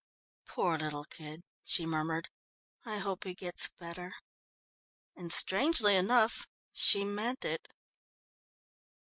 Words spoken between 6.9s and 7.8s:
meant it.